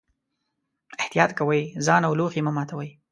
[1.01, 2.89] احتیاط کوئ، ځان او لوښي مه ماتوئ.